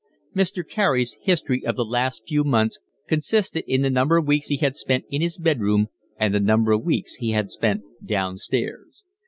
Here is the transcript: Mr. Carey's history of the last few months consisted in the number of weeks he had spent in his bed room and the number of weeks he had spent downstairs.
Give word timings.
Mr. 0.35 0.67
Carey's 0.67 1.15
history 1.21 1.63
of 1.63 1.75
the 1.75 1.85
last 1.85 2.27
few 2.27 2.43
months 2.43 2.79
consisted 3.07 3.63
in 3.67 3.83
the 3.83 3.89
number 3.91 4.17
of 4.17 4.25
weeks 4.27 4.47
he 4.47 4.57
had 4.57 4.75
spent 4.75 5.05
in 5.11 5.21
his 5.21 5.37
bed 5.37 5.59
room 5.59 5.89
and 6.17 6.33
the 6.33 6.39
number 6.39 6.71
of 6.71 6.83
weeks 6.83 7.17
he 7.17 7.33
had 7.33 7.51
spent 7.51 7.83
downstairs. 8.03 9.03